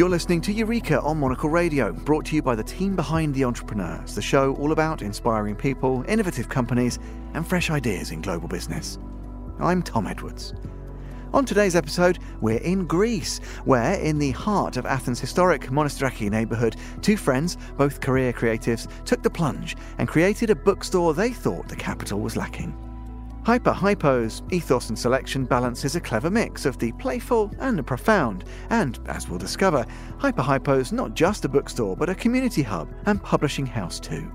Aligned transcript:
You're 0.00 0.08
listening 0.08 0.40
to 0.42 0.52
Eureka 0.54 0.98
on 1.02 1.20
Monocle 1.20 1.50
Radio, 1.50 1.92
brought 1.92 2.24
to 2.24 2.34
you 2.34 2.40
by 2.40 2.54
the 2.54 2.62
team 2.62 2.96
behind 2.96 3.34
The 3.34 3.44
Entrepreneurs, 3.44 4.14
the 4.14 4.22
show 4.22 4.54
all 4.54 4.72
about 4.72 5.02
inspiring 5.02 5.54
people, 5.54 6.06
innovative 6.08 6.48
companies, 6.48 6.98
and 7.34 7.46
fresh 7.46 7.68
ideas 7.68 8.10
in 8.10 8.22
global 8.22 8.48
business. 8.48 8.98
I'm 9.58 9.82
Tom 9.82 10.06
Edwards. 10.06 10.54
On 11.34 11.44
today's 11.44 11.76
episode, 11.76 12.18
we're 12.40 12.62
in 12.62 12.86
Greece, 12.86 13.40
where, 13.66 14.00
in 14.00 14.18
the 14.18 14.30
heart 14.30 14.78
of 14.78 14.86
Athens' 14.86 15.20
historic 15.20 15.64
Monastiraki 15.64 16.30
neighbourhood, 16.30 16.76
two 17.02 17.18
friends, 17.18 17.58
both 17.76 18.00
career 18.00 18.32
creatives, 18.32 18.88
took 19.04 19.22
the 19.22 19.28
plunge 19.28 19.76
and 19.98 20.08
created 20.08 20.48
a 20.48 20.54
bookstore 20.54 21.12
they 21.12 21.30
thought 21.30 21.68
the 21.68 21.76
capital 21.76 22.20
was 22.20 22.38
lacking. 22.38 22.74
Hyper 23.42 23.72
Hypo's 23.72 24.42
ethos 24.50 24.90
and 24.90 24.98
selection 24.98 25.46
balances 25.46 25.96
a 25.96 26.00
clever 26.00 26.30
mix 26.30 26.66
of 26.66 26.78
the 26.78 26.92
playful 26.92 27.50
and 27.58 27.78
the 27.78 27.82
profound, 27.82 28.44
and, 28.68 28.98
as 29.06 29.28
we'll 29.28 29.38
discover, 29.38 29.86
Hyper 30.18 30.42
Hypo's 30.42 30.92
not 30.92 31.14
just 31.14 31.46
a 31.46 31.48
bookstore 31.48 31.96
but 31.96 32.10
a 32.10 32.14
community 32.14 32.62
hub 32.62 32.92
and 33.06 33.22
publishing 33.22 33.64
house 33.64 33.98
too. 33.98 34.30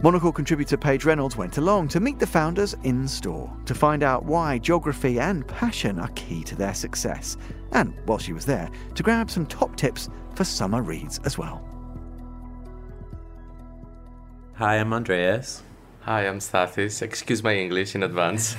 Monocle 0.00 0.30
contributor 0.30 0.76
Paige 0.76 1.04
Reynolds 1.04 1.36
went 1.36 1.58
along 1.58 1.88
to 1.88 1.98
meet 1.98 2.20
the 2.20 2.26
founders 2.26 2.76
in 2.84 3.08
store 3.08 3.52
to 3.66 3.74
find 3.74 4.04
out 4.04 4.24
why 4.24 4.56
geography 4.58 5.18
and 5.18 5.46
passion 5.48 5.98
are 5.98 6.10
key 6.14 6.44
to 6.44 6.54
their 6.54 6.74
success, 6.74 7.36
and 7.72 7.92
while 8.06 8.18
she 8.18 8.32
was 8.32 8.46
there, 8.46 8.70
to 8.94 9.02
grab 9.02 9.28
some 9.28 9.46
top 9.46 9.74
tips 9.74 10.08
for 10.36 10.44
summer 10.44 10.82
reads 10.82 11.18
as 11.24 11.36
well. 11.36 11.64
Hi, 14.54 14.76
I'm 14.76 14.92
Andreas. 14.92 15.64
Hi, 16.08 16.26
I'm 16.26 16.38
Stathis. 16.38 17.02
Excuse 17.02 17.42
my 17.42 17.54
English 17.54 17.94
in 17.94 18.02
advance. 18.02 18.54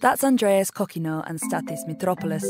That's 0.00 0.22
Andreas 0.22 0.70
Kokino 0.70 1.28
and 1.28 1.40
Stathis 1.40 1.80
Mitropoulos 1.88 2.46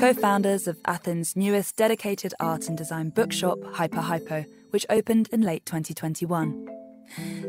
co 0.00 0.12
founders 0.12 0.66
of 0.66 0.80
Athens' 0.86 1.36
newest 1.36 1.76
dedicated 1.76 2.34
art 2.40 2.66
and 2.68 2.76
design 2.76 3.10
bookshop, 3.10 3.60
Hyper 3.74 4.00
Hypo, 4.00 4.44
which 4.70 4.86
opened 4.90 5.28
in 5.30 5.42
late 5.42 5.64
2021. 5.64 6.68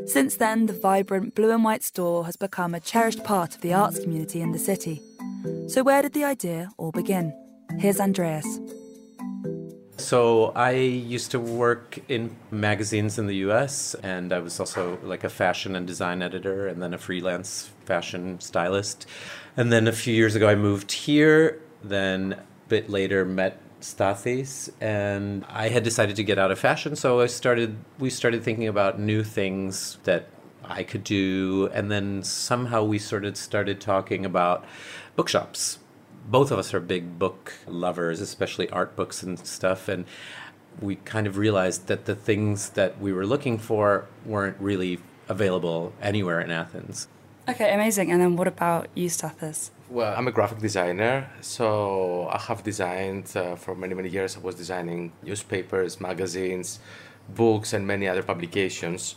Since 0.06 0.36
then, 0.36 0.66
the 0.66 0.74
vibrant 0.74 1.34
blue 1.34 1.50
and 1.50 1.64
white 1.64 1.82
store 1.82 2.24
has 2.26 2.36
become 2.36 2.72
a 2.72 2.78
cherished 2.78 3.24
part 3.24 3.56
of 3.56 3.62
the 3.62 3.74
arts 3.74 3.98
community 3.98 4.42
in 4.42 4.52
the 4.52 4.60
city. 4.60 5.02
So, 5.66 5.82
where 5.82 6.02
did 6.02 6.12
the 6.12 6.22
idea 6.22 6.70
all 6.76 6.92
begin? 6.92 7.32
Here's 7.80 7.98
Andreas. 7.98 8.60
So, 9.98 10.52
I 10.54 10.70
used 10.72 11.32
to 11.32 11.40
work 11.40 11.98
in 12.08 12.36
magazines 12.50 13.18
in 13.18 13.26
the 13.26 13.36
US, 13.48 13.94
and 13.94 14.32
I 14.32 14.38
was 14.38 14.60
also 14.60 14.98
like 15.02 15.24
a 15.24 15.28
fashion 15.28 15.74
and 15.74 15.86
design 15.86 16.22
editor, 16.22 16.68
and 16.68 16.80
then 16.80 16.94
a 16.94 16.98
freelance 16.98 17.70
fashion 17.84 18.40
stylist. 18.40 19.06
And 19.56 19.72
then 19.72 19.88
a 19.88 19.92
few 19.92 20.14
years 20.14 20.36
ago, 20.36 20.48
I 20.48 20.54
moved 20.54 20.92
here 20.92 21.60
then 21.82 22.32
a 22.32 22.68
bit 22.68 22.90
later 22.90 23.24
met 23.24 23.60
Stathis 23.80 24.70
and 24.80 25.44
I 25.48 25.68
had 25.68 25.84
decided 25.84 26.16
to 26.16 26.24
get 26.24 26.38
out 26.38 26.50
of 26.50 26.58
fashion 26.58 26.96
so 26.96 27.20
I 27.20 27.26
started 27.26 27.76
we 27.98 28.10
started 28.10 28.42
thinking 28.42 28.66
about 28.66 28.98
new 28.98 29.22
things 29.22 29.98
that 30.04 30.26
I 30.64 30.82
could 30.82 31.04
do 31.04 31.70
and 31.72 31.90
then 31.90 32.22
somehow 32.22 32.82
we 32.82 32.98
sort 32.98 33.24
of 33.24 33.36
started 33.36 33.80
talking 33.80 34.24
about 34.24 34.64
bookshops. 35.16 35.78
Both 36.28 36.50
of 36.50 36.58
us 36.58 36.74
are 36.74 36.80
big 36.80 37.18
book 37.18 37.54
lovers, 37.66 38.20
especially 38.20 38.68
art 38.70 38.94
books 38.94 39.22
and 39.22 39.38
stuff 39.38 39.88
and 39.88 40.04
we 40.80 40.96
kind 40.96 41.26
of 41.26 41.36
realized 41.36 41.86
that 41.88 42.04
the 42.04 42.14
things 42.14 42.70
that 42.70 43.00
we 43.00 43.12
were 43.12 43.26
looking 43.26 43.58
for 43.58 44.06
weren't 44.24 44.56
really 44.60 44.98
available 45.28 45.92
anywhere 46.00 46.40
in 46.40 46.50
Athens. 46.50 47.08
Okay, 47.48 47.72
amazing. 47.72 48.12
And 48.12 48.20
then 48.20 48.36
what 48.36 48.46
about 48.46 48.88
you, 48.94 49.08
Stathis? 49.08 49.70
Well, 49.88 50.14
I'm 50.16 50.28
a 50.28 50.32
graphic 50.32 50.58
designer, 50.58 51.30
so 51.40 52.28
I 52.30 52.38
have 52.38 52.62
designed 52.62 53.34
uh, 53.34 53.56
for 53.56 53.74
many, 53.74 53.94
many 53.94 54.10
years. 54.10 54.36
I 54.36 54.40
was 54.40 54.54
designing 54.54 55.12
newspapers, 55.22 55.98
magazines, 56.00 56.78
books, 57.34 57.72
and 57.72 57.86
many 57.86 58.06
other 58.06 58.22
publications. 58.22 59.14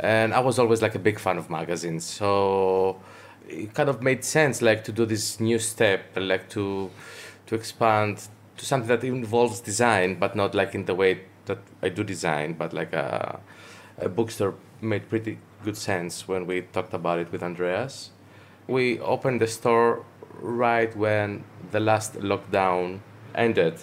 And 0.00 0.32
I 0.32 0.40
was 0.40 0.58
always 0.58 0.80
like 0.80 0.94
a 0.94 0.98
big 0.98 1.18
fan 1.18 1.36
of 1.36 1.50
magazines, 1.50 2.04
so 2.04 3.00
it 3.48 3.74
kind 3.74 3.88
of 3.88 4.02
made 4.02 4.24
sense, 4.24 4.62
like 4.62 4.84
to 4.84 4.92
do 4.92 5.06
this 5.06 5.40
new 5.40 5.58
step, 5.58 6.04
like 6.16 6.48
to 6.50 6.90
to 7.46 7.54
expand 7.54 8.28
to 8.56 8.64
something 8.64 8.88
that 8.88 9.04
involves 9.04 9.60
design, 9.60 10.16
but 10.18 10.34
not 10.36 10.54
like 10.54 10.74
in 10.74 10.84
the 10.84 10.94
way 10.94 11.20
that 11.46 11.58
I 11.82 11.88
do 11.88 12.04
design, 12.04 12.54
but 12.54 12.72
like 12.72 12.92
a, 12.92 13.40
a 13.98 14.08
bookstore 14.08 14.54
made 14.80 15.08
pretty 15.08 15.38
good 15.62 15.76
sense 15.76 16.28
when 16.28 16.46
we 16.46 16.62
talked 16.62 16.94
about 16.94 17.18
it 17.18 17.32
with 17.32 17.42
Andreas. 17.42 18.10
We 18.66 18.98
opened 19.00 19.40
the 19.40 19.46
store 19.46 20.04
right 20.40 20.94
when 20.96 21.44
the 21.70 21.80
last 21.80 22.14
lockdown 22.14 23.00
ended. 23.34 23.80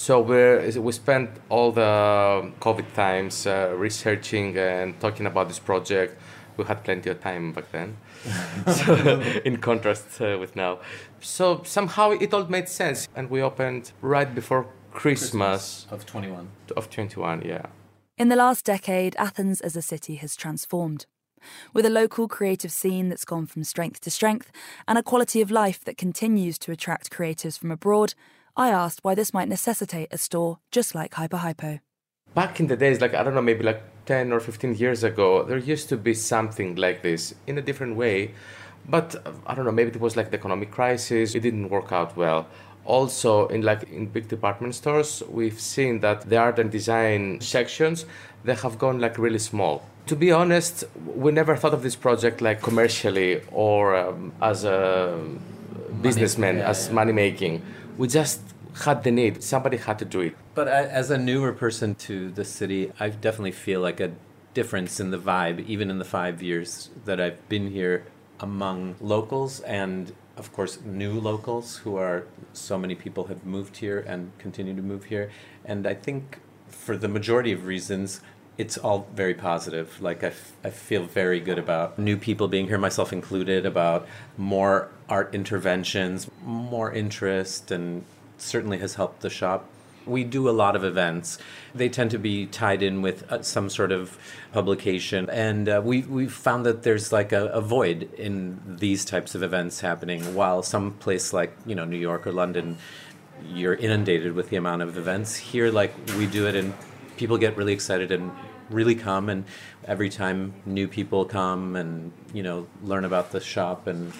So 0.00 0.18
we 0.22 0.78
we 0.78 0.92
spent 0.92 1.28
all 1.50 1.72
the 1.72 2.50
COVID 2.60 2.94
times 2.94 3.46
uh, 3.46 3.74
researching 3.76 4.56
and 4.56 4.98
talking 4.98 5.26
about 5.26 5.48
this 5.48 5.58
project. 5.58 6.18
We 6.56 6.64
had 6.64 6.82
plenty 6.84 7.10
of 7.10 7.20
time 7.20 7.52
back 7.52 7.70
then, 7.70 7.98
so, 8.66 8.94
in 9.44 9.58
contrast 9.58 10.18
uh, 10.22 10.38
with 10.40 10.56
now. 10.56 10.78
So 11.20 11.60
somehow 11.64 12.12
it 12.12 12.32
all 12.32 12.46
made 12.46 12.70
sense, 12.70 13.08
and 13.14 13.28
we 13.28 13.42
opened 13.42 13.92
right 14.00 14.34
before 14.34 14.64
Christmas, 14.90 15.84
Christmas 15.84 15.86
of 15.90 16.06
21. 16.06 16.48
Of 16.76 16.88
21, 16.88 17.42
yeah. 17.42 17.66
In 18.16 18.30
the 18.30 18.36
last 18.36 18.64
decade, 18.64 19.14
Athens 19.16 19.60
as 19.60 19.76
a 19.76 19.82
city 19.82 20.14
has 20.14 20.34
transformed 20.34 21.04
with 21.74 21.84
a 21.84 21.90
local 21.90 22.26
creative 22.26 22.72
scene 22.72 23.10
that's 23.10 23.26
gone 23.26 23.46
from 23.46 23.64
strength 23.64 24.00
to 24.00 24.10
strength 24.10 24.50
and 24.88 24.96
a 24.96 25.02
quality 25.02 25.42
of 25.42 25.50
life 25.50 25.84
that 25.84 25.98
continues 25.98 26.58
to 26.58 26.72
attract 26.72 27.10
creatives 27.10 27.58
from 27.58 27.70
abroad, 27.70 28.14
I 28.60 28.68
asked 28.68 29.00
why 29.02 29.14
this 29.14 29.32
might 29.32 29.48
necessitate 29.48 30.08
a 30.12 30.18
store 30.18 30.58
just 30.70 30.94
like 30.94 31.14
Hyper 31.14 31.38
Hypo. 31.38 31.80
Back 32.34 32.60
in 32.60 32.66
the 32.66 32.76
days, 32.76 33.00
like 33.00 33.14
I 33.14 33.22
don't 33.22 33.34
know, 33.34 33.40
maybe 33.40 33.64
like 33.64 33.80
10 34.04 34.34
or 34.34 34.38
15 34.38 34.74
years 34.74 35.02
ago, 35.02 35.44
there 35.44 35.56
used 35.56 35.88
to 35.88 35.96
be 35.96 36.12
something 36.12 36.76
like 36.76 37.00
this 37.00 37.34
in 37.46 37.56
a 37.56 37.62
different 37.62 37.96
way. 37.96 38.34
But 38.86 39.16
I 39.46 39.54
don't 39.54 39.64
know, 39.64 39.72
maybe 39.72 39.92
it 39.92 39.98
was 39.98 40.14
like 40.14 40.30
the 40.30 40.36
economic 40.36 40.70
crisis, 40.72 41.34
it 41.34 41.40
didn't 41.40 41.70
work 41.70 41.90
out 41.90 42.18
well. 42.18 42.48
Also, 42.84 43.48
in 43.48 43.62
like 43.62 43.84
in 43.84 44.04
big 44.08 44.28
department 44.28 44.74
stores, 44.74 45.22
we've 45.30 45.58
seen 45.58 46.00
that 46.00 46.28
the 46.28 46.36
art 46.36 46.58
and 46.58 46.70
design 46.70 47.40
sections 47.40 48.04
they 48.44 48.54
have 48.54 48.78
gone 48.78 49.00
like 49.00 49.16
really 49.16 49.38
small 49.38 49.82
to 50.06 50.16
be 50.16 50.32
honest, 50.32 50.84
we 51.06 51.30
never 51.30 51.54
thought 51.56 51.72
of 51.72 51.82
this 51.82 51.94
project 51.94 52.40
like 52.40 52.60
commercially 52.60 53.40
or 53.52 53.94
um, 53.94 54.32
as 54.42 54.64
a 54.64 55.16
businessman, 56.02 56.56
yeah, 56.56 56.68
as 56.68 56.88
yeah. 56.88 56.94
money 56.94 57.12
making. 57.12 57.62
We 57.96 58.08
just 58.08 58.40
had 58.84 59.04
the 59.04 59.10
need. 59.10 59.42
Somebody 59.42 59.76
had 59.76 59.98
to 59.98 60.04
do 60.04 60.20
it. 60.20 60.36
But 60.54 60.68
as 60.68 61.10
a 61.10 61.18
newer 61.18 61.52
person 61.52 61.94
to 61.96 62.30
the 62.30 62.44
city, 62.44 62.92
I 62.98 63.08
definitely 63.10 63.52
feel 63.52 63.80
like 63.80 64.00
a 64.00 64.12
difference 64.54 65.00
in 65.00 65.10
the 65.10 65.18
vibe, 65.18 65.64
even 65.66 65.90
in 65.90 65.98
the 65.98 66.04
five 66.04 66.42
years 66.42 66.90
that 67.04 67.20
I've 67.20 67.48
been 67.48 67.70
here, 67.70 68.04
among 68.40 68.96
locals 69.00 69.60
and, 69.60 70.12
of 70.36 70.52
course, 70.52 70.80
new 70.80 71.12
locals 71.12 71.76
who 71.78 71.96
are 71.96 72.24
so 72.52 72.78
many 72.78 72.94
people 72.94 73.24
have 73.26 73.44
moved 73.44 73.76
here 73.76 74.00
and 74.00 74.32
continue 74.38 74.74
to 74.74 74.82
move 74.82 75.04
here. 75.04 75.30
And 75.64 75.86
I 75.86 75.94
think 75.94 76.40
for 76.66 76.96
the 76.96 77.08
majority 77.08 77.52
of 77.52 77.66
reasons, 77.66 78.20
it's 78.56 78.76
all 78.76 79.08
very 79.14 79.34
positive. 79.34 80.00
Like 80.00 80.24
I, 80.24 80.28
f- 80.28 80.52
I 80.64 80.70
feel 80.70 81.04
very 81.04 81.40
good 81.40 81.58
about 81.58 81.98
new 81.98 82.16
people 82.16 82.48
being 82.48 82.66
here, 82.66 82.78
myself 82.78 83.12
included, 83.12 83.64
about 83.66 84.06
more 84.36 84.88
art 85.08 85.34
interventions, 85.34 86.30
more 86.42 86.92
interest, 86.92 87.70
and 87.70 88.04
certainly 88.42 88.78
has 88.78 88.94
helped 88.94 89.20
the 89.20 89.30
shop. 89.30 89.66
We 90.06 90.24
do 90.24 90.48
a 90.48 90.50
lot 90.50 90.76
of 90.76 90.82
events. 90.82 91.38
They 91.74 91.88
tend 91.88 92.10
to 92.12 92.18
be 92.18 92.46
tied 92.46 92.82
in 92.82 93.02
with 93.02 93.30
uh, 93.30 93.42
some 93.42 93.68
sort 93.68 93.92
of 93.92 94.18
publication, 94.50 95.28
and 95.30 95.68
uh, 95.68 95.82
we 95.84 96.02
we 96.02 96.26
found 96.26 96.64
that 96.66 96.82
there's 96.82 97.12
like 97.12 97.32
a, 97.32 97.46
a 97.48 97.60
void 97.60 98.12
in 98.14 98.60
these 98.66 99.04
types 99.04 99.34
of 99.34 99.42
events 99.42 99.80
happening. 99.80 100.34
While 100.34 100.62
some 100.62 100.92
place 100.92 101.32
like 101.32 101.54
you 101.66 101.74
know 101.74 101.84
New 101.84 101.98
York 101.98 102.26
or 102.26 102.32
London, 102.32 102.78
you're 103.46 103.74
inundated 103.74 104.32
with 104.32 104.48
the 104.48 104.56
amount 104.56 104.82
of 104.82 104.96
events. 104.96 105.36
Here, 105.36 105.70
like 105.70 105.94
we 106.16 106.26
do 106.26 106.46
it 106.46 106.54
and 106.54 106.72
people 107.20 107.36
get 107.36 107.54
really 107.54 107.74
excited 107.74 108.10
and 108.10 108.32
really 108.70 108.94
come 108.94 109.28
and 109.28 109.44
every 109.84 110.08
time 110.08 110.54
new 110.64 110.88
people 110.88 111.26
come 111.26 111.76
and 111.76 112.12
you 112.32 112.42
know 112.42 112.66
learn 112.82 113.04
about 113.04 113.30
the 113.30 113.40
shop 113.40 113.86
and 113.86 114.12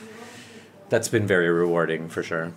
that's 0.90 1.08
been 1.08 1.26
very 1.26 1.48
rewarding 1.48 2.10
for 2.10 2.22
sure 2.22 2.52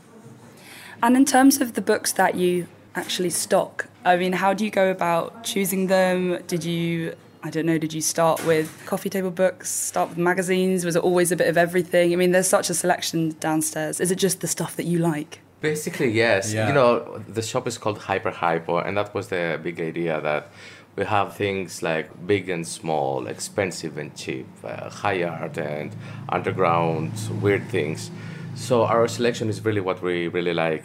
and 1.03 1.15
in 1.15 1.25
terms 1.25 1.61
of 1.61 1.73
the 1.73 1.81
books 1.81 2.13
that 2.13 2.35
you 2.35 2.67
actually 2.95 3.29
stock 3.29 3.87
i 4.05 4.15
mean 4.15 4.33
how 4.33 4.53
do 4.53 4.65
you 4.65 4.71
go 4.71 4.89
about 4.89 5.43
choosing 5.43 5.87
them 5.87 6.41
did 6.47 6.63
you 6.63 7.13
I 7.45 7.49
don't 7.49 7.65
know, 7.65 7.77
did 7.77 7.91
you 7.91 7.99
start 7.99 8.45
with 8.45 8.81
coffee 8.85 9.09
table 9.09 9.29
books, 9.29 9.69
start 9.69 10.07
with 10.07 10.17
magazines? 10.17 10.85
Was 10.85 10.95
it 10.95 11.03
always 11.03 11.29
a 11.29 11.35
bit 11.35 11.49
of 11.49 11.57
everything? 11.57 12.13
I 12.13 12.15
mean, 12.15 12.31
there's 12.31 12.47
such 12.47 12.69
a 12.69 12.73
selection 12.73 13.35
downstairs. 13.41 13.99
Is 13.99 14.11
it 14.11 14.15
just 14.15 14.39
the 14.39 14.47
stuff 14.47 14.77
that 14.77 14.85
you 14.85 14.97
like? 14.99 15.41
Basically, 15.59 16.09
yes. 16.09 16.53
Yeah. 16.53 16.69
You 16.69 16.73
know, 16.73 17.21
the 17.27 17.41
shop 17.41 17.67
is 17.67 17.77
called 17.77 17.97
Hyper 17.97 18.31
Hypo, 18.31 18.77
and 18.77 18.95
that 18.95 19.13
was 19.13 19.27
the 19.27 19.59
big 19.61 19.81
idea 19.81 20.21
that 20.21 20.51
we 20.95 21.03
have 21.03 21.35
things 21.35 21.83
like 21.83 22.25
big 22.25 22.47
and 22.47 22.65
small, 22.65 23.27
expensive 23.27 23.97
and 23.97 24.15
cheap, 24.15 24.47
uh, 24.63 24.89
high 24.89 25.23
art 25.23 25.57
and 25.57 25.93
underground 26.29 27.11
weird 27.41 27.67
things. 27.67 28.09
So 28.55 28.83
our 28.85 29.07
selection 29.07 29.49
is 29.49 29.63
really 29.65 29.81
what 29.81 30.01
we 30.01 30.27
really 30.27 30.53
like. 30.53 30.83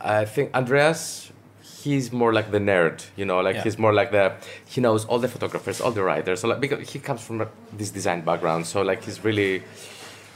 I 0.00 0.24
think 0.24 0.54
Andreas, 0.54 1.32
he's 1.82 2.12
more 2.12 2.32
like 2.32 2.50
the 2.50 2.58
nerd, 2.58 3.04
you 3.16 3.24
know, 3.24 3.40
like 3.40 3.56
Yeah. 3.56 3.62
he's 3.64 3.78
more 3.78 3.92
like 3.92 4.10
the 4.10 4.32
he 4.66 4.80
knows 4.80 5.04
all 5.06 5.18
the 5.18 5.28
photographers, 5.28 5.80
all 5.80 5.92
the 5.92 6.02
writers. 6.02 6.40
So 6.40 6.48
like 6.48 6.60
because 6.60 6.90
he 6.92 6.98
comes 6.98 7.22
from 7.22 7.46
this 7.72 7.90
design 7.90 8.20
background, 8.22 8.66
so 8.66 8.82
like 8.82 9.04
he's 9.04 9.24
really 9.24 9.62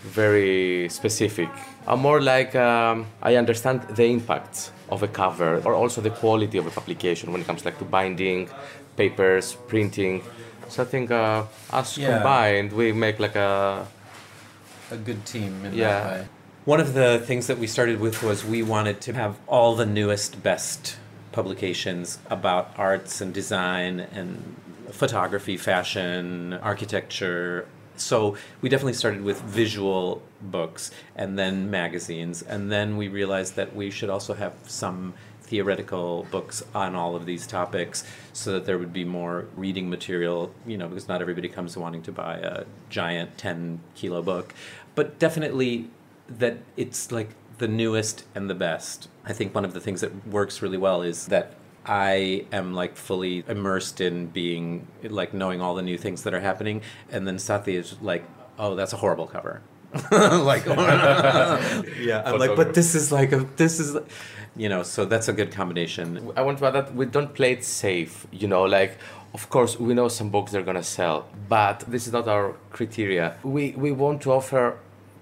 very 0.02 0.88
specific. 0.88 1.48
I'm 1.86 2.00
more 2.00 2.20
like 2.20 2.54
um, 2.54 3.06
I 3.22 3.36
understand 3.36 3.82
the 3.96 4.04
impact 4.04 4.70
of 4.88 5.02
a 5.02 5.08
cover 5.08 5.60
or 5.64 5.74
also 5.74 6.00
the 6.00 6.10
quality 6.10 6.58
of 6.58 6.66
a 6.66 6.70
publication 6.70 7.32
when 7.32 7.40
it 7.42 7.46
comes 7.46 7.64
like 7.64 7.78
to 7.78 7.84
binding, 7.84 8.48
papers, 8.96 9.56
printing. 9.68 10.22
So 10.68 10.82
I 10.82 10.86
think 10.86 11.10
uh, 11.10 11.44
us 11.72 11.98
Yeah. 11.98 12.14
combined, 12.14 12.72
we 12.72 12.92
make 12.92 13.18
like 13.20 13.36
a 13.36 13.86
a 14.92 14.96
good 14.96 15.24
team 15.26 15.64
in 15.64 15.74
Yeah. 15.74 15.88
that 16.00 16.06
way. 16.12 16.26
One 16.66 16.78
of 16.78 16.92
the 16.92 17.18
things 17.18 17.46
that 17.46 17.56
we 17.56 17.66
started 17.66 18.00
with 18.00 18.22
was 18.22 18.44
we 18.44 18.62
wanted 18.62 19.00
to 19.02 19.14
have 19.14 19.38
all 19.46 19.74
the 19.74 19.86
newest, 19.86 20.42
best 20.42 20.98
publications 21.32 22.18
about 22.28 22.74
arts 22.76 23.22
and 23.22 23.32
design 23.32 24.00
and 24.00 24.56
photography, 24.90 25.56
fashion, 25.56 26.52
architecture. 26.52 27.66
So 27.96 28.36
we 28.60 28.68
definitely 28.68 28.92
started 28.92 29.24
with 29.24 29.40
visual 29.40 30.20
books 30.42 30.90
and 31.16 31.38
then 31.38 31.70
magazines. 31.70 32.42
And 32.42 32.70
then 32.70 32.98
we 32.98 33.08
realized 33.08 33.56
that 33.56 33.74
we 33.74 33.90
should 33.90 34.10
also 34.10 34.34
have 34.34 34.52
some 34.66 35.14
theoretical 35.40 36.26
books 36.30 36.62
on 36.74 36.94
all 36.94 37.16
of 37.16 37.24
these 37.24 37.46
topics 37.46 38.04
so 38.34 38.52
that 38.52 38.66
there 38.66 38.76
would 38.76 38.92
be 38.92 39.06
more 39.06 39.46
reading 39.56 39.88
material, 39.88 40.52
you 40.66 40.76
know, 40.76 40.88
because 40.88 41.08
not 41.08 41.22
everybody 41.22 41.48
comes 41.48 41.74
wanting 41.74 42.02
to 42.02 42.12
buy 42.12 42.36
a 42.36 42.64
giant 42.90 43.38
10 43.38 43.80
kilo 43.94 44.20
book. 44.20 44.52
But 44.94 45.18
definitely 45.18 45.88
that 46.38 46.58
it's 46.76 47.12
like 47.12 47.30
the 47.58 47.68
newest 47.68 48.24
and 48.34 48.48
the 48.48 48.54
best. 48.54 49.08
I 49.24 49.32
think 49.32 49.54
one 49.54 49.64
of 49.64 49.74
the 49.74 49.80
things 49.80 50.00
that 50.00 50.26
works 50.26 50.62
really 50.62 50.78
well 50.78 51.02
is 51.02 51.26
that 51.26 51.54
I 51.86 52.44
am 52.52 52.74
like 52.74 52.96
fully 52.96 53.44
immersed 53.48 54.00
in 54.00 54.26
being 54.26 54.86
like 55.02 55.32
knowing 55.32 55.60
all 55.60 55.74
the 55.74 55.82
new 55.82 55.98
things 55.98 56.22
that 56.24 56.34
are 56.34 56.40
happening, 56.40 56.82
and 57.10 57.26
then 57.26 57.36
Stathi 57.36 57.74
is 57.74 57.96
like, 58.02 58.24
"Oh, 58.58 58.74
that's 58.74 58.92
a 58.92 58.96
horrible 58.96 59.26
cover." 59.26 59.62
like, 60.12 60.66
yeah, 60.66 62.22
I'm 62.24 62.38
like, 62.38 62.54
but 62.54 62.74
this 62.74 62.94
is 62.94 63.10
like 63.10 63.32
a 63.32 63.40
this 63.56 63.80
is, 63.80 63.96
you 64.56 64.68
know, 64.68 64.82
so 64.82 65.04
that's 65.04 65.28
a 65.28 65.32
good 65.32 65.50
combination. 65.52 66.30
I 66.36 66.42
want 66.42 66.58
to 66.58 66.66
add 66.66 66.74
that 66.74 66.94
we 66.94 67.06
don't 67.06 67.34
play 67.34 67.52
it 67.52 67.64
safe. 67.64 68.26
You 68.30 68.46
know, 68.46 68.64
like 68.64 68.98
of 69.34 69.48
course 69.48 69.78
we 69.80 69.94
know 69.94 70.08
some 70.08 70.30
books 70.30 70.52
they're 70.52 70.62
gonna 70.62 70.82
sell, 70.82 71.28
but 71.48 71.80
this 71.88 72.06
is 72.06 72.12
not 72.12 72.28
our 72.28 72.54
criteria. 72.70 73.36
We 73.42 73.72
we 73.72 73.90
want 73.90 74.22
to 74.22 74.32
offer 74.32 74.78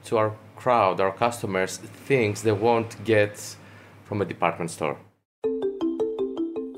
to 0.06 0.18
our 0.18 0.32
crowd, 0.58 1.00
our 1.00 1.12
customers, 1.12 1.76
things 1.78 2.42
they 2.42 2.52
won't 2.52 3.02
get 3.04 3.56
from 4.04 4.20
a 4.20 4.24
department 4.24 4.70
store. 4.70 4.98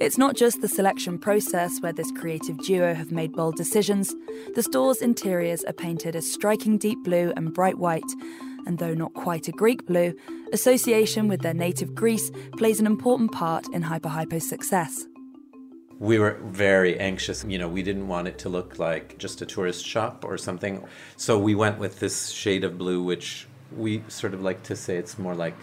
It's 0.00 0.17
not 0.17 0.35
just 0.35 0.62
the 0.62 0.69
selection 0.69 1.19
process 1.19 1.79
where 1.81 1.93
this 1.93 2.11
creative 2.12 2.56
duo 2.65 2.94
have 2.94 3.12
made 3.12 3.32
bold 3.35 3.56
decisions. 3.56 4.15
The 4.55 4.62
store's 4.62 5.03
interiors 5.03 5.62
are 5.65 5.75
painted 5.75 6.17
a 6.17 6.23
striking 6.23 6.79
deep 6.79 7.05
blue 7.05 7.35
and 7.37 7.53
bright 7.53 7.77
white. 7.77 8.11
And 8.67 8.79
though 8.79 8.94
not 8.94 9.12
quite 9.12 9.47
a 9.47 9.53
Greek 9.53 9.87
blue, 9.87 10.15
association 10.55 11.29
with 11.29 11.43
their 11.43 11.53
native 11.53 11.94
Greece 11.94 12.31
plays 12.56 12.81
an 12.81 12.87
important 12.87 13.33
part 13.33 13.67
in 13.75 13.83
Hyperhypo's 13.83 14.49
success. 14.49 15.06
We 15.99 16.19
were 16.19 16.38
very 16.44 16.99
anxious. 16.99 17.44
You 17.47 17.59
know, 17.59 17.69
we 17.69 17.83
didn't 17.83 18.09
want 18.09 18.26
it 18.26 18.38
to 18.38 18.49
look 18.49 18.79
like 18.79 19.19
just 19.19 19.43
a 19.43 19.47
tourist 19.47 19.85
shop 19.85 20.25
or 20.25 20.38
something. 20.38 20.83
So 21.17 21.38
we 21.38 21.55
went 21.55 21.79
with 21.79 22.00
this 22.00 22.31
shade 22.31 22.65
of 22.65 22.79
blue, 22.79 23.03
which 23.03 23.47
we 23.76 24.02
sort 24.08 24.34
of 24.34 24.43
like 24.43 24.62
to 24.64 24.76
say 24.76 24.96
it's 24.96 25.19
more 25.19 25.34
like 25.34 25.55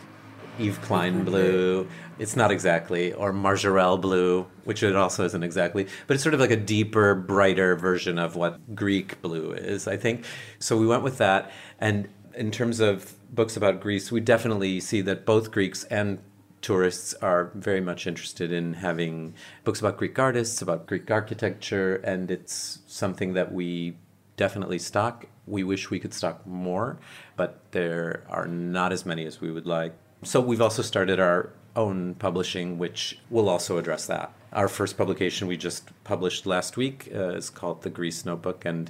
Yves 0.59 0.77
Klein 0.80 1.24
blue. 1.24 1.88
It's 2.19 2.36
not 2.36 2.51
exactly, 2.51 3.13
or 3.13 3.31
Majorelle 3.31 4.00
blue, 4.01 4.48
which 4.63 4.81
it 4.83 4.95
also 4.95 5.24
isn't 5.25 5.44
exactly, 5.44 5.88
but 6.07 6.15
it's 6.15 6.24
sort 6.24 6.33
of 6.33 6.39
like 6.39 6.51
a 6.51 6.57
deeper, 6.57 7.13
brighter 7.13 7.75
version 7.75 8.18
of 8.18 8.36
what 8.36 8.75
Greek 8.75 9.21
blue 9.21 9.51
is, 9.51 9.88
I 9.88 9.98
think. 9.98 10.25
So 10.59 10.77
we 10.77 10.88
went 10.88 11.04
with 11.04 11.18
that. 11.19 11.51
And 11.80 12.09
in 12.36 12.51
terms 12.51 12.80
of 12.80 13.13
books 13.33 13.56
about 13.56 13.81
Greece, 13.81 14.12
we 14.12 14.19
definitely 14.19 14.80
see 14.80 15.01
that 15.01 15.25
both 15.25 15.51
Greeks 15.51 15.83
and 15.86 16.19
tourists 16.62 17.13
are 17.15 17.51
very 17.53 17.81
much 17.81 18.07
interested 18.07 18.51
in 18.51 18.75
having 18.75 19.33
books 19.63 19.80
about 19.80 19.98
Greek 19.98 20.18
artists, 20.18 20.62
about 20.62 20.88
Greek 20.88 21.10
architecture, 21.12 21.95
and 21.98 22.31
it's 22.31 22.80
something 22.88 23.33
that 23.33 23.51
we 23.53 23.95
definitely 24.38 24.80
stock. 24.80 25.27
We 25.48 25.64
wish 25.64 25.90
we 25.90 26.00
could 26.00 26.14
stock 26.14 26.46
more, 26.46 26.98
but 27.36 27.60
there 27.72 28.24
are 28.30 28.46
not 28.48 28.92
as 28.92 29.06
many 29.06 29.26
as 29.26 29.42
we 29.42 29.52
would 29.52 29.66
like. 29.66 29.94
So 30.24 30.42
we've 30.42 30.62
also 30.62 30.82
started 30.82 31.20
our 31.20 31.52
own 31.76 32.16
publishing, 32.16 32.78
which 32.78 33.20
will 33.30 33.48
also 33.48 33.78
address 33.78 34.08
that. 34.08 34.34
Our 34.52 34.68
first 34.68 34.98
publication 34.98 35.48
we 35.48 35.58
just 35.58 35.92
published 36.04 36.46
last 36.46 36.76
week 36.76 37.10
uh, 37.14 37.36
is 37.36 37.50
called 37.50 37.84
The 37.84 37.90
Greece 37.90 38.26
Notebook, 38.26 38.66
and 38.66 38.90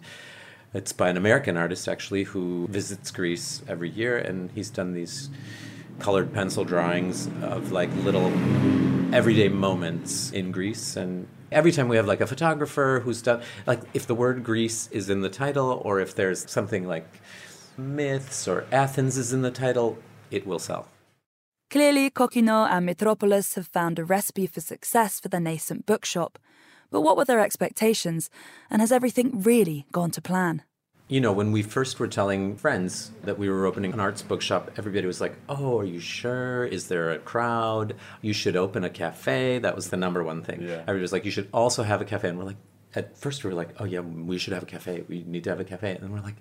it's 0.74 0.94
by 0.94 1.10
an 1.10 1.18
American 1.18 1.58
artist 1.58 1.88
actually 1.88 2.24
who 2.24 2.68
visits 2.70 3.12
Greece 3.12 3.62
every 3.68 3.90
year, 3.90 4.18
and 4.18 4.52
he's 4.52 4.70
done 4.70 4.94
these 4.94 5.30
colored 6.00 6.34
pencil 6.34 6.64
drawings 6.64 7.28
of 7.42 7.72
like 7.72 7.94
little 7.98 8.32
everyday 9.14 9.50
moments 9.50 10.32
in 10.32 10.52
Greece. 10.52 10.96
And 10.96 11.28
every 11.52 11.72
time 11.72 11.88
we 11.88 11.96
have 11.96 12.08
like 12.08 12.22
a 12.22 12.28
photographer 12.28 13.02
who's 13.04 13.22
done, 13.22 13.42
like 13.66 13.82
if 13.94 14.08
the 14.08 14.16
word 14.16 14.44
Greece 14.44 14.90
is 14.92 15.10
in 15.10 15.22
the 15.22 15.30
title, 15.30 15.82
or 15.84 16.00
if 16.00 16.16
there's 16.16 16.50
something 16.50 16.88
like 16.88 17.08
myths 17.78 18.48
or 18.48 18.66
Athens 18.72 19.18
is 19.18 19.34
in 19.34 19.42
the 19.42 19.52
title, 19.52 19.98
it 20.32 20.46
will 20.46 20.60
sell. 20.60 20.88
Clearly, 21.70 22.10
Kokino 22.10 22.68
and 22.70 22.88
Mitropoulos 22.88 23.56
have 23.56 23.68
found 23.68 24.00
a 24.00 24.06
recipe 24.06 24.48
for 24.48 24.62
success 24.62 25.20
for 25.20 25.28
their 25.28 25.42
nascent 25.42 25.86
bookshop. 25.86 26.40
But 26.90 27.02
what 27.02 27.18
were 27.18 27.26
their 27.26 27.42
expectations, 27.42 28.30
and 28.70 28.82
has 28.82 28.94
everything 28.94 29.42
really 29.42 29.86
gone 29.92 30.12
to 30.12 30.22
plan? 30.22 30.64
You 31.10 31.22
know, 31.22 31.32
when 31.32 31.54
we 31.54 31.62
first 31.62 32.00
were 32.00 32.08
telling 32.10 32.58
friends 32.58 33.12
that 33.24 33.40
we 33.40 33.48
were 33.50 33.66
opening 33.66 33.94
an 33.94 34.00
arts 34.02 34.22
bookshop, 34.22 34.72
everybody 34.78 35.08
was 35.08 35.22
like, 35.22 35.38
Oh, 35.48 35.80
are 35.80 35.86
you 35.86 36.02
sure? 36.02 36.66
Is 36.66 36.90
there 36.90 37.12
a 37.12 37.20
crowd? 37.20 37.96
You 38.22 38.34
should 38.34 38.58
open 38.58 38.84
a 38.84 38.90
cafe. 38.90 39.60
That 39.60 39.74
was 39.74 39.90
the 39.90 39.96
number 39.96 40.22
one 40.22 40.44
thing. 40.44 40.64
Yeah. 40.64 40.82
Everybody 40.82 41.02
was 41.02 41.14
like, 41.14 41.24
You 41.24 41.32
should 41.32 41.48
also 41.54 41.84
have 41.84 42.02
a 42.02 42.06
cafe. 42.06 42.28
And 42.28 42.38
we're 42.38 42.44
like, 42.44 42.58
At 42.94 43.18
first, 43.18 43.44
we 43.46 43.50
were 43.50 43.56
like, 43.56 43.70
Oh, 43.80 43.86
yeah, 43.86 44.02
we 44.02 44.38
should 44.38 44.52
have 44.52 44.64
a 44.64 44.66
cafe. 44.66 45.06
We 45.08 45.24
need 45.26 45.46
to 45.46 45.50
have 45.50 45.62
a 45.62 45.64
cafe. 45.64 45.92
And 45.92 46.04
then 46.04 46.12
we're 46.12 46.20
like, 46.20 46.36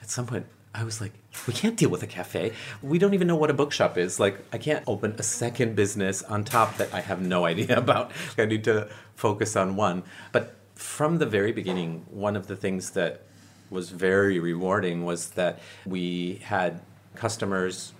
At 0.00 0.08
some 0.08 0.26
point, 0.26 0.46
I 0.74 0.84
was 0.84 1.02
like, 1.02 1.12
We 1.46 1.52
can't 1.52 1.76
deal 1.76 1.90
with 1.90 2.02
a 2.02 2.06
cafe. 2.06 2.52
We 2.80 2.98
don't 2.98 3.12
even 3.12 3.28
know 3.28 3.36
what 3.36 3.50
a 3.50 3.54
bookshop 3.54 3.98
is. 3.98 4.18
Like, 4.18 4.38
I 4.50 4.56
can't 4.56 4.82
open 4.86 5.14
a 5.18 5.22
second 5.22 5.76
business 5.76 6.22
on 6.22 6.44
top 6.44 6.78
that 6.78 6.94
I 6.94 7.02
have 7.02 7.20
no 7.20 7.44
idea 7.52 7.76
about. 7.76 8.12
I 8.38 8.46
need 8.46 8.64
to 8.64 8.88
focus 9.14 9.56
on 9.56 9.76
one. 9.76 10.04
But 10.32 10.56
from 10.74 11.18
the 11.18 11.26
very 11.26 11.52
beginning, 11.52 12.06
one 12.08 12.34
of 12.34 12.46
the 12.46 12.56
things 12.56 12.92
that 12.92 13.26
was 13.70 13.90
very 13.90 14.38
rewarding 14.38 15.04
was 15.04 15.30
that 15.30 15.60
we 15.86 16.40
had 16.44 16.80
customers 17.14 17.92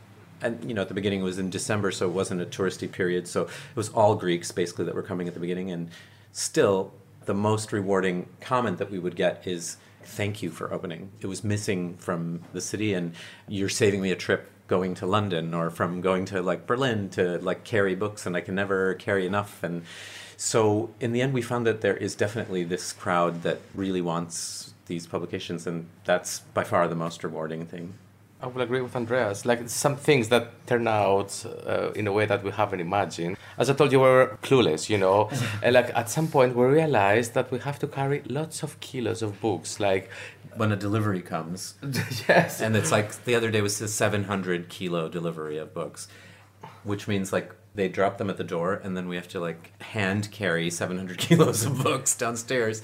and 0.42 0.64
you 0.64 0.74
know 0.74 0.82
at 0.82 0.88
the 0.88 0.94
beginning 0.94 1.20
it 1.20 1.24
was 1.24 1.38
in 1.38 1.50
december 1.50 1.90
so 1.90 2.08
it 2.08 2.12
wasn't 2.12 2.40
a 2.40 2.46
touristy 2.46 2.90
period 2.90 3.26
so 3.26 3.42
it 3.42 3.76
was 3.76 3.88
all 3.90 4.14
greeks 4.14 4.50
basically 4.52 4.84
that 4.84 4.94
were 4.94 5.02
coming 5.02 5.28
at 5.28 5.34
the 5.34 5.40
beginning 5.40 5.70
and 5.70 5.90
still 6.32 6.92
the 7.26 7.34
most 7.34 7.72
rewarding 7.72 8.28
comment 8.40 8.78
that 8.78 8.90
we 8.90 8.98
would 8.98 9.16
get 9.16 9.46
is 9.46 9.76
thank 10.02 10.42
you 10.42 10.50
for 10.50 10.72
opening. 10.72 11.10
It 11.20 11.26
was 11.26 11.44
missing 11.44 11.96
from 11.96 12.42
the 12.52 12.60
city 12.60 12.94
and 12.94 13.14
you're 13.48 13.68
saving 13.68 14.00
me 14.00 14.10
a 14.10 14.16
trip 14.16 14.50
going 14.66 14.94
to 14.94 15.04
london 15.04 15.52
or 15.52 15.68
from 15.68 16.00
going 16.00 16.24
to 16.24 16.40
like 16.40 16.64
berlin 16.64 17.08
to 17.08 17.38
like 17.38 17.64
carry 17.64 17.96
books 17.96 18.24
and 18.24 18.36
i 18.36 18.40
can 18.40 18.54
never 18.54 18.94
carry 18.94 19.26
enough 19.26 19.64
and 19.64 19.82
so 20.40 20.88
in 21.00 21.12
the 21.12 21.20
end 21.20 21.32
we 21.34 21.42
found 21.42 21.66
that 21.66 21.82
there 21.82 21.96
is 21.96 22.14
definitely 22.14 22.64
this 22.64 22.92
crowd 22.92 23.42
that 23.42 23.58
really 23.74 24.00
wants 24.00 24.72
these 24.86 25.06
publications 25.06 25.66
and 25.66 25.86
that's 26.04 26.40
by 26.54 26.64
far 26.64 26.88
the 26.88 26.94
most 26.94 27.22
rewarding 27.22 27.66
thing 27.66 27.92
I 28.42 28.46
will 28.46 28.62
agree 28.62 28.80
with 28.80 28.96
Andreas. 28.96 29.44
Like 29.44 29.68
some 29.68 29.96
things 29.96 30.30
that 30.30 30.66
turn 30.66 30.88
out 30.88 31.44
uh, 31.66 31.90
in 31.90 32.06
a 32.06 32.12
way 32.12 32.24
that 32.24 32.42
we 32.42 32.50
haven't 32.50 32.80
imagined. 32.80 33.36
As 33.58 33.68
I 33.68 33.74
told 33.74 33.92
you, 33.92 34.00
we 34.00 34.06
were 34.06 34.38
clueless, 34.42 34.88
you 34.88 34.96
know. 34.96 35.28
and 35.62 35.74
like 35.74 35.94
at 35.94 36.08
some 36.08 36.26
point, 36.26 36.56
we 36.56 36.64
realized 36.64 37.34
that 37.34 37.50
we 37.50 37.58
have 37.58 37.78
to 37.80 37.86
carry 37.86 38.22
lots 38.24 38.62
of 38.62 38.80
kilos 38.80 39.20
of 39.20 39.38
books. 39.42 39.78
Like, 39.78 40.08
when 40.56 40.72
a 40.72 40.76
delivery 40.76 41.22
comes 41.22 41.74
yes, 42.28 42.60
and 42.60 42.74
it's 42.76 42.90
like 42.90 43.24
the 43.24 43.34
other 43.34 43.50
day 43.50 43.60
was 43.60 43.80
a 43.80 43.88
700 43.88 44.68
kilo 44.68 45.08
delivery 45.08 45.58
of 45.58 45.72
books 45.72 46.08
which 46.84 47.06
means 47.06 47.32
like 47.32 47.54
they 47.74 47.88
drop 47.88 48.18
them 48.18 48.30
at 48.30 48.36
the 48.36 48.44
door 48.44 48.74
and 48.74 48.96
then 48.96 49.08
we 49.08 49.16
have 49.16 49.28
to 49.28 49.40
like 49.40 49.80
hand 49.82 50.30
carry 50.30 50.70
700 50.70 51.18
kilos 51.24 51.64
of 51.64 51.82
books 51.82 52.14
downstairs 52.14 52.82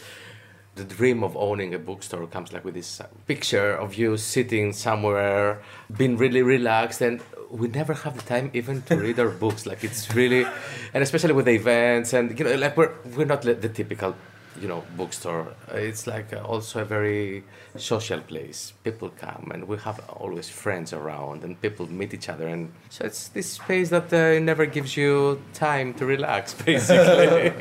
the 0.76 0.84
dream 0.84 1.24
of 1.24 1.36
owning 1.36 1.74
a 1.74 1.78
bookstore 1.78 2.26
comes 2.26 2.52
like 2.52 2.64
with 2.64 2.74
this 2.74 3.00
uh, 3.00 3.06
picture 3.26 3.72
of 3.72 3.94
you 3.94 4.16
sitting 4.18 4.72
somewhere, 4.74 5.62
being 5.96 6.16
really 6.18 6.42
relaxed, 6.42 7.00
and 7.00 7.22
we 7.50 7.68
never 7.68 7.94
have 7.94 8.14
the 8.14 8.22
time 8.22 8.50
even 8.52 8.82
to 8.82 8.96
read 8.96 9.18
our 9.18 9.30
books. 9.30 9.64
Like 9.64 9.82
it's 9.82 10.14
really, 10.14 10.46
and 10.92 11.02
especially 11.02 11.32
with 11.32 11.46
the 11.46 11.52
events, 11.52 12.12
and 12.12 12.38
you 12.38 12.44
know, 12.44 12.54
like 12.56 12.76
we're 12.76 12.92
we're 13.16 13.24
not 13.24 13.42
the 13.42 13.54
the 13.54 13.70
typical 13.70 14.14
you 14.60 14.68
know 14.68 14.84
bookstore. 14.96 15.54
It's 15.72 16.06
like 16.06 16.32
also 16.44 16.82
a 16.82 16.84
very 16.84 17.44
social 17.76 18.20
place. 18.20 18.72
People 18.84 19.10
come 19.10 19.50
and 19.52 19.68
we 19.68 19.76
have 19.78 20.00
always 20.08 20.48
friends 20.48 20.92
around 20.92 21.44
and 21.44 21.60
people 21.60 21.90
meet 21.90 22.14
each 22.14 22.28
other 22.28 22.46
and 22.46 22.72
so 22.88 23.04
it's 23.04 23.28
this 23.28 23.52
space 23.52 23.90
that 23.90 24.12
uh, 24.12 24.38
never 24.40 24.66
gives 24.66 24.96
you 24.96 25.40
time 25.52 25.94
to 25.94 26.06
relax 26.06 26.54
basically. 26.64 27.52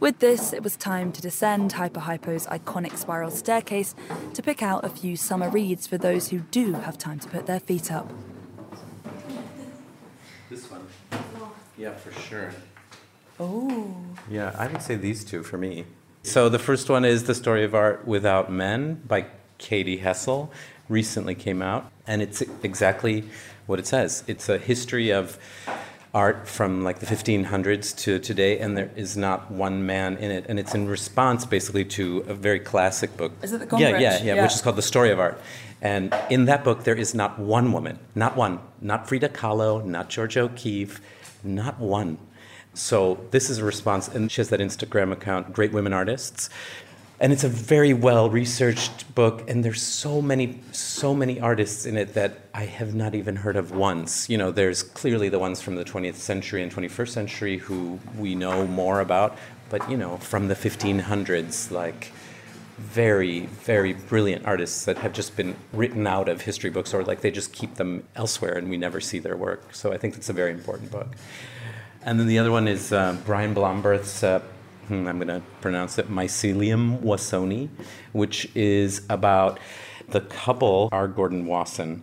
With 0.00 0.18
this, 0.18 0.54
it 0.54 0.62
was 0.62 0.78
time 0.78 1.12
to 1.12 1.20
descend 1.20 1.72
Hyper 1.72 2.00
Hypo's 2.00 2.46
iconic 2.46 2.96
spiral 2.96 3.30
staircase 3.30 3.94
to 4.32 4.42
pick 4.42 4.62
out 4.62 4.82
a 4.82 4.88
few 4.88 5.14
summer 5.14 5.50
reads 5.50 5.86
for 5.86 5.98
those 5.98 6.30
who 6.30 6.38
do 6.38 6.72
have 6.72 6.96
time 6.96 7.18
to 7.18 7.28
put 7.28 7.44
their 7.44 7.60
feet 7.60 7.92
up. 7.92 8.10
This 10.48 10.70
one. 10.70 10.86
Yeah, 11.76 11.92
for 11.92 12.12
sure. 12.12 12.52
Oh. 13.40 13.96
Yeah, 14.30 14.54
I 14.58 14.66
would 14.68 14.82
say 14.82 14.96
these 14.96 15.24
two 15.24 15.42
for 15.42 15.56
me. 15.56 15.84
So 16.22 16.48
the 16.50 16.58
first 16.58 16.90
one 16.90 17.04
is 17.06 17.24
The 17.24 17.34
Story 17.34 17.64
of 17.64 17.74
Art 17.74 18.06
Without 18.06 18.52
Men 18.52 19.00
by 19.08 19.24
Katy 19.56 19.96
Hessel. 19.96 20.52
Recently 20.90 21.34
came 21.34 21.62
out, 21.62 21.90
and 22.06 22.20
it's 22.20 22.42
exactly 22.62 23.24
what 23.66 23.78
it 23.78 23.86
says. 23.86 24.24
It's 24.26 24.48
a 24.48 24.58
history 24.58 25.10
of 25.10 25.38
art 26.12 26.48
from 26.48 26.82
like 26.82 26.98
the 26.98 27.06
1500s 27.06 27.96
to 27.98 28.18
today, 28.18 28.58
and 28.58 28.76
there 28.76 28.90
is 28.96 29.16
not 29.16 29.50
one 29.50 29.86
man 29.86 30.16
in 30.18 30.30
it. 30.30 30.44
And 30.48 30.58
it's 30.58 30.74
in 30.74 30.86
response 30.88 31.46
basically 31.46 31.84
to 31.86 32.24
a 32.28 32.34
very 32.34 32.60
classic 32.60 33.16
book. 33.16 33.32
Is 33.42 33.52
it 33.52 33.68
the 33.70 33.78
yeah, 33.78 33.92
Gombrich? 33.92 34.00
yeah, 34.00 34.22
yeah, 34.22 34.34
Yeah. 34.34 34.42
which 34.42 34.52
is 34.54 34.60
called 34.60 34.76
The 34.76 34.82
Story 34.82 35.10
of 35.10 35.18
Art. 35.18 35.40
And 35.80 36.14
in 36.28 36.44
that 36.44 36.62
book, 36.64 36.84
there 36.84 36.96
is 36.96 37.14
not 37.14 37.38
one 37.38 37.72
woman, 37.72 37.98
not 38.14 38.36
one, 38.36 38.58
not 38.82 39.08
Frida 39.08 39.30
Kahlo, 39.30 39.82
not 39.82 40.10
George 40.10 40.36
O'Keeffe, 40.36 41.00
not 41.42 41.78
one. 41.78 42.18
So 42.74 43.26
this 43.30 43.50
is 43.50 43.58
a 43.58 43.64
response, 43.64 44.08
and 44.08 44.30
she 44.30 44.40
has 44.40 44.48
that 44.50 44.60
Instagram 44.60 45.12
account, 45.12 45.52
Great 45.52 45.72
Women 45.72 45.92
Artists. 45.92 46.50
And 47.22 47.34
it's 47.34 47.44
a 47.44 47.48
very 47.48 47.92
well 47.92 48.30
researched 48.30 49.14
book, 49.14 49.48
and 49.48 49.62
there's 49.62 49.82
so 49.82 50.22
many, 50.22 50.60
so 50.72 51.14
many 51.14 51.38
artists 51.38 51.84
in 51.84 51.98
it 51.98 52.14
that 52.14 52.38
I 52.54 52.64
have 52.64 52.94
not 52.94 53.14
even 53.14 53.36
heard 53.36 53.56
of 53.56 53.72
once. 53.72 54.30
You 54.30 54.38
know, 54.38 54.50
there's 54.50 54.82
clearly 54.82 55.28
the 55.28 55.38
ones 55.38 55.60
from 55.60 55.74
the 55.74 55.84
20th 55.84 56.14
century 56.14 56.62
and 56.62 56.72
21st 56.72 57.08
century 57.08 57.58
who 57.58 57.98
we 58.16 58.34
know 58.34 58.66
more 58.66 59.00
about, 59.00 59.36
but 59.68 59.88
you 59.90 59.98
know, 59.98 60.16
from 60.16 60.48
the 60.48 60.54
1500s, 60.54 61.70
like 61.70 62.12
very, 62.78 63.40
very 63.40 63.92
brilliant 63.92 64.46
artists 64.46 64.86
that 64.86 64.96
have 64.96 65.12
just 65.12 65.36
been 65.36 65.54
written 65.74 66.06
out 66.06 66.30
of 66.30 66.40
history 66.40 66.70
books, 66.70 66.94
or 66.94 67.04
like 67.04 67.20
they 67.20 67.30
just 67.30 67.52
keep 67.52 67.74
them 67.74 68.02
elsewhere 68.16 68.56
and 68.56 68.70
we 68.70 68.78
never 68.78 68.98
see 68.98 69.18
their 69.18 69.36
work. 69.36 69.74
So 69.74 69.92
I 69.92 69.98
think 69.98 70.16
it's 70.16 70.30
a 70.30 70.32
very 70.32 70.52
important 70.52 70.90
book. 70.90 71.08
And 72.02 72.18
then 72.18 72.26
the 72.26 72.38
other 72.38 72.50
one 72.50 72.66
is 72.66 72.92
uh, 72.92 73.16
Brian 73.26 73.54
Blomerth's, 73.54 74.24
uh, 74.24 74.40
hmm, 74.88 75.06
I'm 75.06 75.18
going 75.18 75.28
to 75.28 75.42
pronounce 75.60 75.98
it, 75.98 76.10
Mycelium 76.10 77.02
Wassonii, 77.02 77.68
which 78.12 78.50
is 78.54 79.02
about 79.10 79.58
the 80.08 80.22
couple, 80.22 80.88
R. 80.92 81.06
Gordon 81.08 81.46
Wasson 81.46 82.02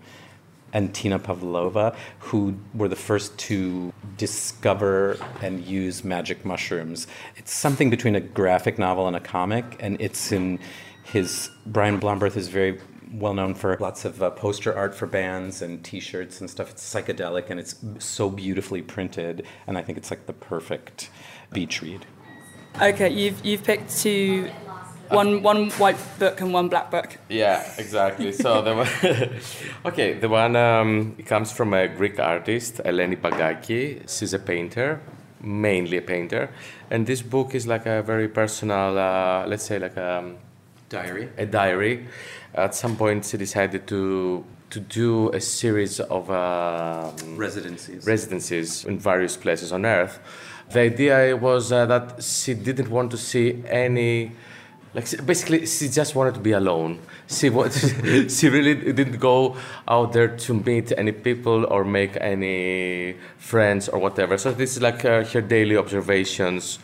and 0.71 0.93
Tina 0.93 1.17
Pavlova, 1.17 1.95
who 2.19 2.55
were 2.75 2.87
the 2.87 2.95
first 2.95 3.37
to 3.39 3.91
discover 4.17 5.17
and 5.41 5.65
use 5.65 6.03
magic 6.03 6.45
mushrooms. 6.45 7.07
It's 7.35 7.51
something 7.51 7.89
between 7.89 8.15
a 8.15 8.21
graphic 8.21 8.77
novel 8.77 9.07
and 9.07 9.15
a 9.15 9.19
comic, 9.19 9.77
and 9.79 9.99
it's 9.99 10.31
in 10.31 10.59
his. 11.03 11.49
Brian 11.65 11.99
Blomerth 11.99 12.37
is 12.37 12.49
very 12.49 12.79
well 13.11 13.33
known 13.33 13.53
for 13.55 13.77
lots 13.79 14.05
of 14.05 14.21
uh, 14.21 14.31
poster 14.31 14.75
art 14.75 14.95
for 14.95 15.07
bands 15.07 15.61
and 15.61 15.83
T-shirts 15.83 16.41
and 16.41 16.49
stuff. 16.49 16.71
It's 16.71 16.83
psychedelic 16.83 17.49
and 17.49 17.59
it's 17.59 17.75
so 17.99 18.29
beautifully 18.29 18.81
printed, 18.81 19.45
and 19.65 19.77
I 19.77 19.81
think 19.81 19.97
it's 19.97 20.11
like 20.11 20.25
the 20.25 20.33
perfect 20.33 21.09
beach 21.51 21.81
read. 21.81 22.05
Okay, 22.81 23.09
you've 23.09 23.43
you've 23.45 23.63
picked 23.63 23.97
two, 23.97 24.49
one 25.09 25.41
one 25.41 25.69
white 25.71 25.97
book 26.19 26.41
and 26.41 26.53
one 26.53 26.69
black 26.69 26.91
book. 26.91 27.17
Yeah, 27.29 27.63
exactly. 27.77 28.31
So 28.31 28.61
the 28.61 28.75
one, 28.75 29.31
okay, 29.85 30.13
the 30.13 30.29
one 30.29 30.55
um, 30.55 31.15
it 31.17 31.25
comes 31.25 31.51
from 31.51 31.73
a 31.73 31.87
Greek 31.87 32.19
artist, 32.19 32.77
Eleni 32.85 33.19
Pagaki. 33.19 34.07
She's 34.07 34.33
a 34.33 34.39
painter, 34.39 35.01
mainly 35.41 35.97
a 35.97 36.01
painter, 36.01 36.49
and 36.91 37.07
this 37.07 37.21
book 37.21 37.55
is 37.55 37.65
like 37.65 37.85
a 37.85 38.03
very 38.03 38.27
personal, 38.27 38.97
uh, 38.97 39.47
let's 39.47 39.63
say 39.63 39.79
like 39.79 39.97
a, 39.97 40.35
Diary. 40.89 41.29
a 41.37 41.45
diary. 41.45 42.07
At 42.53 42.73
some 42.75 42.95
point, 42.95 43.25
she 43.25 43.37
decided 43.37 43.87
to 43.87 44.43
to 44.69 44.79
do 44.81 45.29
a 45.31 45.39
series 45.39 45.99
of 46.01 46.29
um, 46.29 47.37
Residencies. 47.37 48.05
residencies 48.05 48.83
in 48.83 48.99
various 48.99 49.37
places 49.37 49.71
on 49.71 49.85
Earth. 49.85 50.19
The 50.73 50.81
idea 50.81 51.37
was 51.37 51.71
uh, 51.71 51.85
that 51.85 52.21
she 52.21 52.53
didn't 52.53 52.89
want 52.89 53.11
to 53.11 53.17
see 53.17 53.63
any, 53.69 54.33
like 54.93 55.07
basically 55.25 55.65
she 55.65 55.87
just 55.87 56.15
wanted 56.15 56.33
to 56.33 56.41
be 56.41 56.51
alone. 56.51 56.99
She 57.29 57.49
wa- 57.49 57.69
she 58.27 58.49
really 58.49 58.75
didn't 58.91 59.19
go 59.19 59.55
out 59.87 60.11
there 60.11 60.27
to 60.27 60.53
meet 60.53 60.91
any 60.97 61.13
people 61.13 61.65
or 61.65 61.85
make 61.85 62.17
any 62.19 63.15
friends 63.37 63.87
or 63.87 63.99
whatever. 63.99 64.37
So 64.37 64.51
this 64.51 64.75
is 64.75 64.81
like 64.81 65.05
uh, 65.05 65.23
her 65.23 65.39
daily 65.41 65.77
observations 65.77 66.79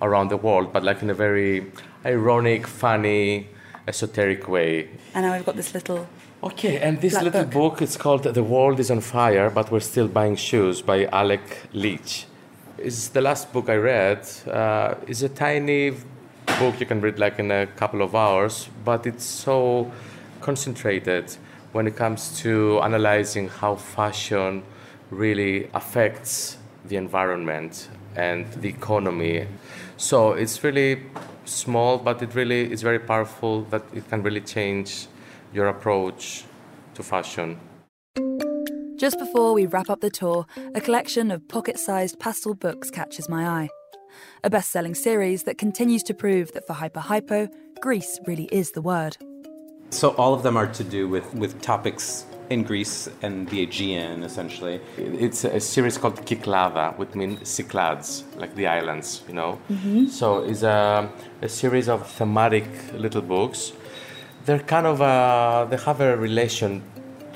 around 0.00 0.28
the 0.28 0.36
world, 0.36 0.72
but 0.72 0.84
like 0.84 1.02
in 1.02 1.10
a 1.10 1.14
very 1.14 1.66
ironic, 2.04 2.66
funny, 2.66 3.48
esoteric 3.88 4.48
way. 4.48 4.88
And 5.14 5.24
now 5.26 5.34
we've 5.34 5.44
got 5.44 5.56
this 5.56 5.74
little. 5.74 6.06
Okay, 6.42 6.78
and 6.78 7.00
this 7.00 7.14
little 7.14 7.44
book. 7.44 7.52
book. 7.52 7.82
it's 7.82 7.96
called 7.96 8.24
The 8.24 8.42
World 8.42 8.78
is 8.78 8.90
on 8.90 9.00
Fire, 9.00 9.48
but 9.48 9.70
We're 9.70 9.80
Still 9.80 10.08
Buying 10.08 10.36
Shoes 10.36 10.82
by 10.82 11.06
Alec 11.06 11.68
Leach. 11.72 12.26
It's 12.76 13.08
the 13.08 13.22
last 13.22 13.52
book 13.52 13.70
I 13.70 13.76
read. 13.76 14.28
Uh, 14.46 14.94
it's 15.06 15.22
a 15.22 15.28
tiny 15.28 15.92
book 16.58 16.78
you 16.78 16.86
can 16.86 17.00
read 17.00 17.18
like 17.18 17.38
in 17.38 17.50
a 17.50 17.66
couple 17.66 18.02
of 18.02 18.14
hours, 18.14 18.68
but 18.84 19.06
it's 19.06 19.24
so 19.24 19.90
concentrated 20.40 21.34
when 21.72 21.86
it 21.86 21.96
comes 21.96 22.38
to 22.40 22.78
analyzing 22.82 23.48
how 23.48 23.74
fashion 23.74 24.62
really 25.10 25.70
affects 25.72 26.58
the 26.84 26.96
environment 26.96 27.88
and 28.16 28.52
the 28.60 28.68
economy. 28.68 29.46
So 29.96 30.32
it's 30.32 30.62
really 30.64 31.02
small, 31.44 31.98
but 31.98 32.22
it 32.22 32.34
really 32.34 32.70
is 32.70 32.82
very 32.82 32.98
powerful 32.98 33.62
that 33.70 33.82
it 33.94 34.08
can 34.08 34.22
really 34.22 34.40
change 34.40 35.06
your 35.52 35.68
approach 35.68 36.44
to 36.94 37.02
fashion. 37.02 37.58
Just 38.96 39.18
before 39.18 39.52
we 39.54 39.66
wrap 39.66 39.90
up 39.90 40.00
the 40.00 40.10
tour, 40.10 40.46
a 40.74 40.80
collection 40.80 41.30
of 41.30 41.46
pocket 41.48 41.78
sized 41.78 42.18
pastel 42.18 42.54
books 42.54 42.90
catches 42.90 43.28
my 43.28 43.46
eye. 43.46 43.68
A 44.42 44.50
best 44.50 44.70
selling 44.70 44.94
series 44.94 45.44
that 45.44 45.58
continues 45.58 46.02
to 46.04 46.14
prove 46.14 46.52
that 46.52 46.66
for 46.66 46.72
Hyper 46.74 47.00
Hypo, 47.00 47.48
Greece 47.80 48.18
really 48.26 48.48
is 48.52 48.72
the 48.72 48.80
word. 48.80 49.16
So 49.90 50.10
all 50.10 50.34
of 50.34 50.42
them 50.42 50.56
are 50.56 50.66
to 50.66 50.84
do 50.84 51.08
with, 51.08 51.34
with 51.34 51.60
topics 51.60 52.24
in 52.50 52.62
Greece 52.62 53.08
and 53.22 53.48
the 53.48 53.62
Aegean, 53.62 54.22
essentially. 54.22 54.80
It's 54.96 55.44
a 55.44 55.60
series 55.60 55.98
called 55.98 56.24
Kiklada, 56.26 56.96
which 56.98 57.14
means 57.14 57.48
Cyclades, 57.48 58.24
like 58.36 58.54
the 58.54 58.66
islands, 58.66 59.22
you 59.28 59.34
know. 59.34 59.58
So 60.08 60.40
it's 60.44 60.62
a, 60.62 61.08
a 61.42 61.48
series 61.48 61.88
of 61.88 62.06
thematic 62.06 62.66
little 62.94 63.22
books. 63.22 63.72
They're 64.44 64.58
kind 64.60 64.86
of 64.86 65.00
uh, 65.00 65.66
they 65.70 65.76
have 65.78 66.00
a 66.00 66.16
relation 66.16 66.82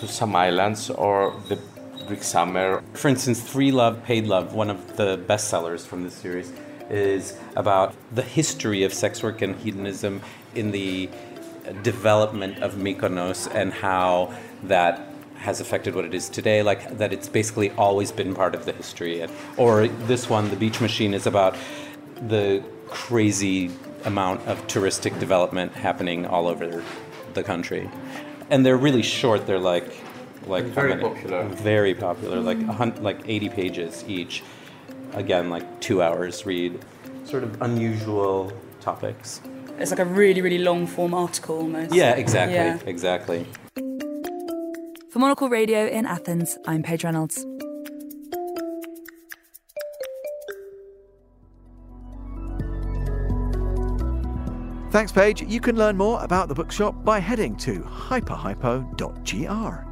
to 0.00 0.06
some 0.06 0.36
islands 0.36 0.90
or 0.90 1.34
the 1.48 1.58
Greek 2.06 2.22
summer. 2.22 2.82
For 2.94 3.08
instance, 3.08 3.40
Free 3.40 3.72
Love, 3.72 4.02
Paid 4.04 4.26
Love, 4.26 4.54
one 4.54 4.70
of 4.70 4.96
the 4.96 5.18
bestsellers 5.18 5.86
from 5.86 6.04
this 6.04 6.14
series, 6.14 6.52
is 6.90 7.36
about 7.56 7.94
the 8.14 8.22
history 8.22 8.82
of 8.82 8.94
sex 8.94 9.22
work 9.22 9.42
and 9.42 9.56
hedonism 9.56 10.20
in 10.54 10.70
the 10.70 11.08
development 11.82 12.62
of 12.62 12.74
Mykonos 12.74 13.52
and 13.54 13.72
how 13.72 14.32
that 14.64 15.00
has 15.36 15.60
affected 15.60 15.94
what 15.94 16.04
it 16.04 16.14
is 16.14 16.28
today, 16.28 16.62
like 16.62 16.98
that 16.98 17.12
it's 17.12 17.28
basically 17.28 17.70
always 17.72 18.10
been 18.10 18.34
part 18.34 18.54
of 18.54 18.64
the 18.64 18.72
history. 18.72 19.24
Or 19.56 19.86
this 19.86 20.28
one, 20.28 20.50
The 20.50 20.56
Beach 20.56 20.80
Machine, 20.80 21.14
is 21.14 21.26
about 21.26 21.56
the 22.28 22.62
crazy 22.88 23.70
amount 24.04 24.46
of 24.48 24.66
touristic 24.66 25.18
development 25.20 25.72
happening 25.72 26.26
all 26.26 26.48
over 26.48 26.82
the 27.34 27.42
country. 27.42 27.88
And 28.50 28.64
they're 28.64 28.76
really 28.76 29.02
short, 29.02 29.46
they're 29.46 29.58
like 29.58 29.92
like 30.46 30.64
Very 30.64 30.90
many- 30.94 31.02
popular. 31.02 31.44
very 31.48 31.94
popular, 31.94 32.40
like 32.40 32.62
hun- 32.64 32.94
like 33.02 33.20
80 33.26 33.48
pages 33.50 34.04
each. 34.08 34.42
Again, 35.12 35.50
like 35.50 35.80
two 35.80 36.00
hours 36.02 36.46
read. 36.46 36.78
Sort 37.24 37.42
of 37.42 37.60
unusual 37.60 38.52
topics. 38.80 39.40
It's 39.80 39.90
like 39.90 40.00
a 40.00 40.04
really 40.04 40.40
really 40.40 40.58
long 40.58 40.86
form 40.86 41.14
article 41.14 41.58
almost. 41.58 41.94
Yeah, 41.94 42.12
exactly, 42.14 42.54
Yeah. 42.56 42.78
exactly. 42.86 43.46
For 45.10 45.18
Monocle 45.18 45.48
Radio 45.48 45.86
in 45.86 46.06
Athens, 46.06 46.58
I'm 46.66 46.82
Paige 46.82 47.04
Reynolds. 47.04 47.44
Thanks, 54.90 55.12
Paige. 55.12 55.42
You 55.42 55.60
can 55.60 55.76
learn 55.76 55.98
more 55.98 56.22
about 56.24 56.48
the 56.48 56.54
bookshop 56.54 57.04
by 57.04 57.18
heading 57.18 57.54
to 57.56 57.80
hyperhypo.gr. 57.80 59.84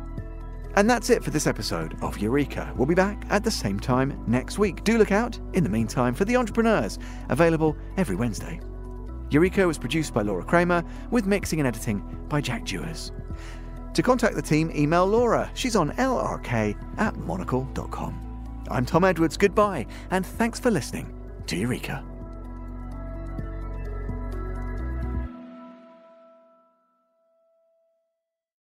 And 0.74 0.88
that's 0.90 1.10
it 1.10 1.22
for 1.22 1.30
this 1.30 1.46
episode 1.46 2.02
of 2.02 2.16
Eureka. 2.18 2.72
We'll 2.76 2.86
be 2.86 2.94
back 2.94 3.22
at 3.28 3.44
the 3.44 3.50
same 3.50 3.78
time 3.78 4.18
next 4.26 4.58
week. 4.58 4.84
Do 4.84 4.96
look 4.96 5.12
out, 5.12 5.38
in 5.52 5.64
the 5.64 5.70
meantime, 5.70 6.14
for 6.14 6.24
The 6.24 6.36
Entrepreneurs, 6.36 6.98
available 7.28 7.76
every 7.98 8.16
Wednesday. 8.16 8.58
Eureka 9.30 9.66
was 9.66 9.78
produced 9.78 10.14
by 10.14 10.22
Laura 10.22 10.44
Kramer, 10.44 10.84
with 11.10 11.26
mixing 11.26 11.60
and 11.60 11.66
editing 11.66 12.00
by 12.28 12.40
Jack 12.40 12.64
Dewars. 12.64 13.12
To 13.94 14.02
contact 14.02 14.34
the 14.34 14.42
team, 14.42 14.70
email 14.74 15.06
Laura. 15.06 15.50
She's 15.54 15.74
on 15.74 15.90
lrk 15.92 16.76
at 16.98 17.16
monocle.com. 17.16 18.22
I'm 18.70 18.84
Tom 18.84 19.04
Edwards. 19.04 19.36
Goodbye, 19.36 19.86
and 20.10 20.26
thanks 20.26 20.60
for 20.60 20.70
listening 20.70 21.12
to 21.46 21.56
Eureka. 21.56 22.04